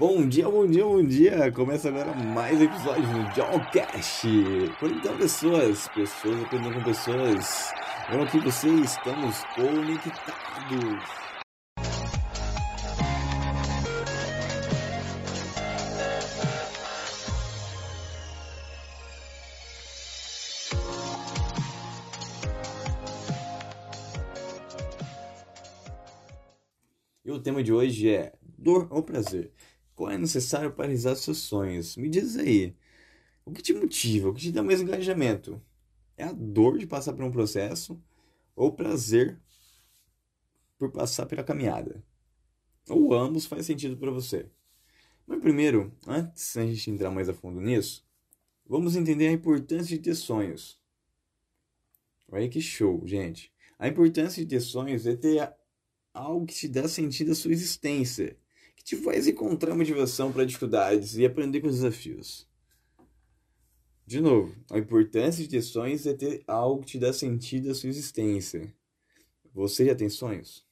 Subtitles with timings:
[0.00, 1.52] Bom dia, bom dia, bom dia!
[1.52, 4.26] Começa agora mais episódio do Jawcast.
[4.80, 7.70] Conectando pessoas, pessoas aprendendo com pessoas.
[8.10, 11.04] Eu aqui vocês estamos conectados.
[27.22, 29.52] E o tema de hoje é dor ou prazer?
[30.00, 31.94] Qual é necessário para realizar seus sonhos?
[31.94, 32.74] Me diz aí.
[33.44, 34.30] O que te motiva?
[34.30, 35.62] O que te dá mais engajamento?
[36.16, 38.02] É a dor de passar por um processo
[38.56, 39.38] ou o prazer
[40.78, 42.02] por passar pela caminhada?
[42.88, 44.46] Ou ambos faz sentido para você?
[45.26, 48.02] Mas primeiro, antes da gente entrar mais a fundo nisso,
[48.64, 50.80] vamos entender a importância de ter sonhos.
[52.26, 53.52] Olha que show, gente.
[53.78, 55.52] A importância de ter sonhos é ter
[56.14, 58.38] algo que te dá sentido à sua existência,
[58.80, 62.48] que te faz encontrar motivação para dificuldades e aprender com os desafios.
[64.06, 67.74] De novo, a importância de ter sonhos é ter algo que te dá sentido à
[67.74, 68.74] sua existência.
[69.52, 70.66] Você já tem sonhos?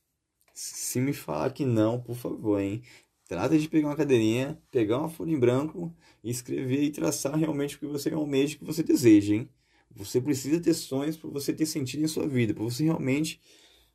[0.54, 2.82] Se me falar que não, por favor, hein?
[3.26, 7.76] Trata de pegar uma cadeirinha, pegar uma folha em branco e escrever e traçar realmente
[7.76, 9.48] o que você almeja, o que você deseja, hein?
[9.94, 13.38] Você precisa ter sonhos para você ter sentido em sua vida, para você realmente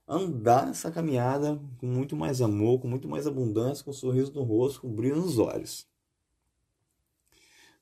[0.08, 4.44] andar essa caminhada com muito mais amor, com muito mais abundância, com um sorriso no
[4.44, 5.88] rosto, com um brilho nos olhos.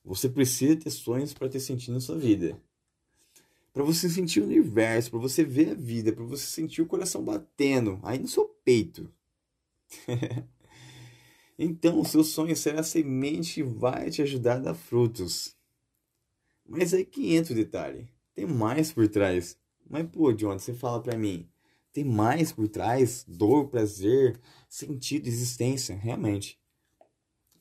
[0.04, 2.60] Você precisa ter sonhos para ter sentido na sua vida.
[3.72, 7.24] Para você sentir o universo, para você ver a vida, para você sentir o coração
[7.24, 9.10] batendo aí no seu peito.
[11.58, 15.56] então, o seu sonho será a semente que vai te ajudar a dar frutos.
[16.68, 18.08] Mas aí que entra o detalhe.
[18.34, 19.56] Tem mais por trás.
[19.88, 21.48] Mas, pô, John, você fala para mim,
[21.92, 26.58] tem mais por trás, dor, prazer, sentido, existência, realmente.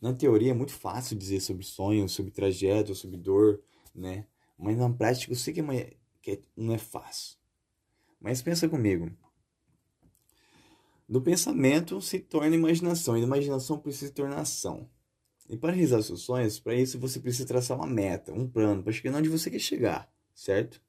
[0.02, 3.62] Na teoria é muito fácil dizer sobre sonhos, sobre trajeto, sobre dor,
[3.94, 4.26] né?
[4.58, 7.38] Mas na prática eu sei que, é, que é, não é fácil.
[8.20, 9.12] Mas pensa comigo.
[11.08, 14.90] Do pensamento se torna imaginação, e da imaginação precisa se tornar ação.
[15.50, 18.94] E para realizar seus sonhos, para isso você precisa traçar uma meta, um plano, para
[18.94, 20.82] chegar onde você quer chegar, certo?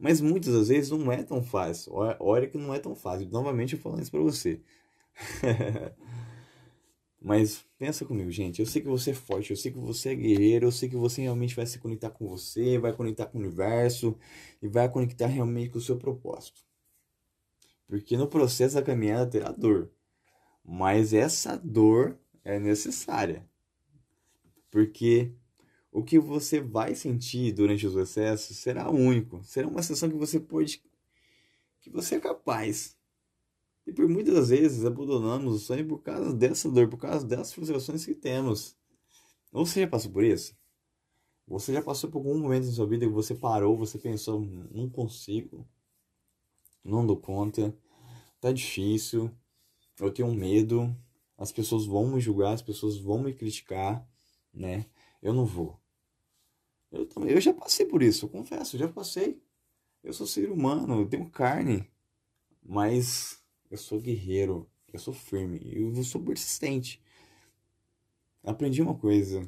[0.00, 1.92] Mas muitas das vezes não é tão fácil.
[2.18, 3.28] Olha que não é tão fácil.
[3.28, 4.62] Novamente eu falando isso para você.
[7.20, 8.60] Mas pensa comigo, gente.
[8.60, 10.96] Eu sei que você é forte, eu sei que você é guerreiro, eu sei que
[10.96, 14.16] você realmente vai se conectar com você, vai conectar com o universo
[14.62, 16.62] e vai conectar realmente com o seu propósito.
[17.86, 19.90] Porque no processo da caminhada terá dor.
[20.64, 23.46] Mas essa dor é necessária.
[24.70, 25.34] Porque
[25.92, 29.42] o que você vai sentir durante os excessos será único.
[29.44, 30.82] Será uma sensação que você pode.
[31.80, 32.96] que você é capaz.
[33.86, 38.04] E por muitas vezes abandonamos o sonho por causa dessa dor, por causa dessas frustrações
[38.04, 38.76] que temos.
[39.50, 40.54] Você já passou por isso?
[41.48, 44.40] Você já passou por algum momento em sua vida que você parou, você pensou,
[44.70, 45.66] não consigo,
[46.84, 47.76] não dou conta,
[48.40, 49.28] tá difícil,
[49.98, 50.94] eu tenho medo,
[51.36, 54.06] as pessoas vão me julgar, as pessoas vão me criticar,
[54.54, 54.86] né?
[55.20, 55.79] Eu não vou.
[56.90, 59.40] Eu, também, eu já passei por isso, eu confesso, eu já passei.
[60.02, 61.88] Eu sou ser humano, eu tenho carne,
[62.62, 67.02] mas eu sou guerreiro, eu sou firme, eu sou persistente.
[68.42, 69.46] Aprendi uma coisa.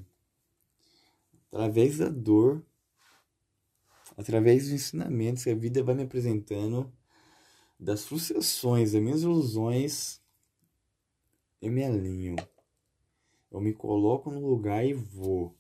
[1.49, 2.65] Através da dor,
[4.17, 6.93] através dos ensinamentos que a vida vai me apresentando,
[7.79, 10.21] das frustrações, das minhas ilusões,
[11.61, 12.37] eu me alinho.
[13.51, 15.55] Eu me coloco no lugar e vou.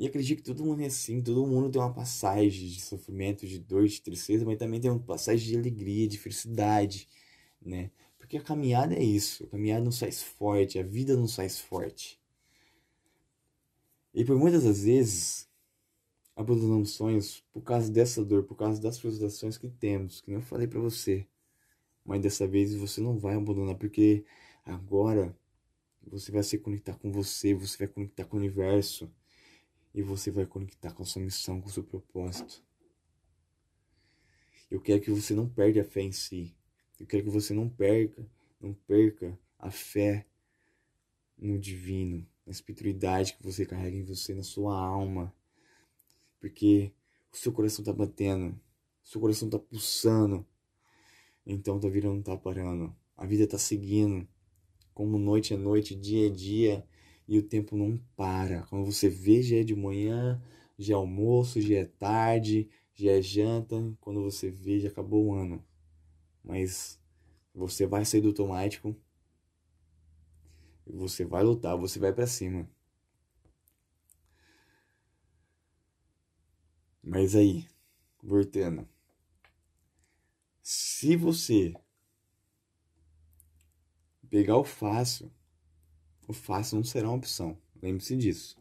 [0.00, 3.58] E acredito que todo mundo é assim, todo mundo tem uma passagem de sofrimento, de
[3.58, 7.06] dor, de tristeza, mas também tem uma passagem de alegria, de felicidade,
[7.60, 7.90] né?
[8.18, 12.18] Porque a caminhada é isso, a caminhada nos faz forte, a vida nos faz forte.
[14.14, 15.46] E por muitas das vezes,
[16.34, 20.46] abandonamos sonhos por causa dessa dor, por causa das frustrações que temos, que nem eu
[20.46, 21.26] falei para você.
[22.06, 24.24] Mas dessa vez você não vai abandonar, porque
[24.64, 25.36] agora
[26.02, 29.12] você vai se conectar com você, você vai conectar com o universo
[29.94, 32.62] e você vai conectar com a sua missão, com o seu propósito.
[34.70, 36.54] Eu quero que você não perca a fé em si.
[36.98, 38.24] Eu quero que você não perca,
[38.60, 40.26] não perca a fé
[41.36, 45.34] no divino, na espiritualidade que você carrega em você, na sua alma.
[46.38, 46.92] Porque
[47.32, 48.50] o seu coração está batendo,
[49.02, 50.46] o seu coração está pulsando.
[51.44, 52.94] Então tua vida não está parando.
[53.16, 54.28] A vida está seguindo.
[54.94, 56.88] Como noite é noite, dia é dia
[57.30, 58.62] e o tempo não para.
[58.64, 60.42] Quando você vê, já é de manhã,
[60.76, 63.76] já é almoço, já é tarde, já é janta.
[64.00, 65.64] Quando você vê, já acabou o ano.
[66.42, 66.98] Mas
[67.54, 68.96] você vai sair do automático.
[70.84, 72.68] Você vai lutar, você vai para cima.
[77.00, 77.64] Mas aí,
[78.20, 78.88] voltando.
[80.60, 81.74] Se você
[84.28, 85.30] pegar o fácil,
[86.30, 87.58] o fácil não será uma opção.
[87.82, 88.56] Lembre-se disso.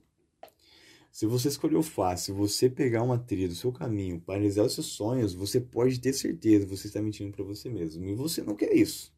[1.12, 4.74] Se você escolher o fácil, você pegar uma trilha do seu caminho para realizar os
[4.74, 8.06] seus sonhos, você pode ter certeza que você está mentindo para você mesmo.
[8.06, 9.14] E você não quer isso.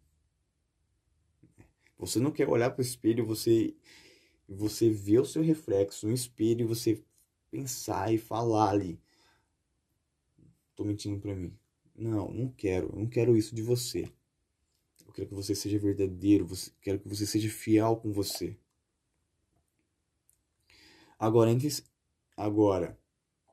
[1.98, 3.76] Você não quer olhar para o espelho, você
[4.48, 7.02] você ver o seu reflexo no espelho e você
[7.50, 9.00] pensar e falar ali.
[10.76, 11.56] Tô mentindo para mim.
[11.96, 12.94] Não, não quero.
[12.96, 14.12] não quero isso de você.
[15.12, 18.58] Eu quero que você seja verdadeiro, você, quero que você seja fiel com você.
[21.20, 21.68] Agora, entre,
[22.38, 22.98] agora,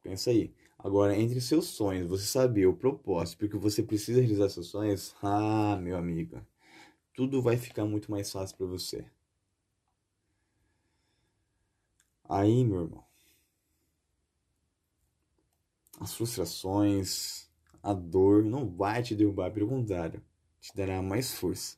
[0.05, 0.55] pensa aí.
[0.79, 5.77] Agora, entre seus sonhos, você saber o propósito, porque você precisa realizar seus sonhos, ah,
[5.83, 6.41] meu amigo,
[7.13, 9.05] tudo vai ficar muito mais fácil para você.
[12.29, 13.05] Aí, meu irmão,
[15.99, 17.51] as frustrações,
[17.83, 20.23] a dor não vai te derrubar, pelo contrário,
[20.61, 21.77] te dará mais força.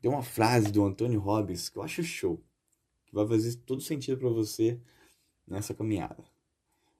[0.00, 2.42] Tem uma frase do Antônio Robbins que eu acho show
[3.08, 4.78] que vai fazer todo sentido para você
[5.46, 6.22] nessa caminhada.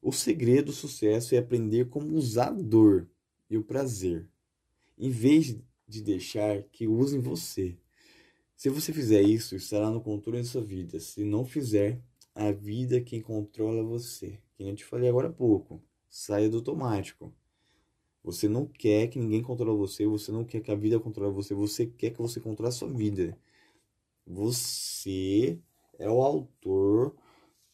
[0.01, 3.09] O segredo do sucesso é aprender como usar a dor
[3.51, 4.29] e o prazer,
[4.97, 7.77] em vez de deixar que usem você.
[8.57, 10.99] Se você fizer isso, estará no controle da sua vida.
[10.99, 12.03] Se não fizer,
[12.35, 14.41] a vida é quem controla você.
[14.57, 15.83] Que eu te falei agora há pouco.
[16.09, 17.33] Saia do automático.
[18.29, 21.55] Você não quer que ninguém controle você, você não quer que a vida controle você,
[21.55, 23.39] você quer que você controle a sua vida.
[24.27, 25.59] Você
[25.99, 27.17] é o autor,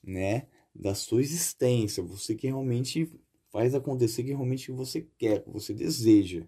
[0.01, 2.05] né, da sua existência.
[2.05, 3.11] Você que realmente
[3.51, 6.47] faz acontecer que realmente você quer, que você deseja.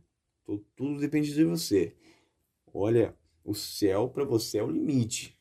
[0.76, 1.93] Tudo depende de você.
[2.73, 3.12] Olha,
[3.44, 5.37] o céu para você é o limite.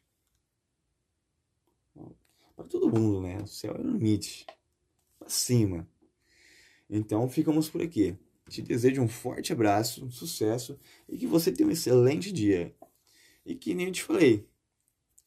[2.56, 3.38] Para todo mundo, né?
[3.44, 4.44] O céu é o limite.
[5.20, 5.88] Para cima.
[6.90, 8.18] Então ficamos por aqui.
[8.50, 12.76] Te desejo um forte abraço, um sucesso e que você tenha um excelente dia.
[13.46, 14.48] E que nem eu te falei,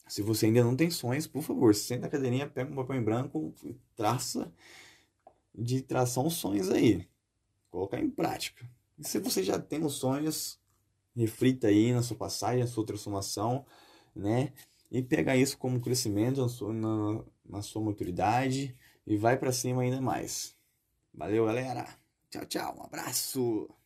[0.08, 3.02] se você ainda não tem sonhos, por favor, senta na cadeirinha, pega um papel em
[3.02, 3.54] branco
[3.94, 4.52] traça
[5.54, 7.06] de traçar uns sonhos aí.
[7.70, 8.68] Colocar em prática.
[8.98, 10.58] E se você já tem os sonhos,
[11.14, 13.66] reflita aí na sua passagem, na sua transformação,
[14.14, 14.52] né?
[14.90, 18.74] E pega isso como crescimento na sua, na, na sua maturidade
[19.06, 20.56] e vai para cima ainda mais.
[21.12, 21.97] Valeu, galera.
[22.30, 22.74] Tchau, tchau.
[22.78, 23.77] Um abraço.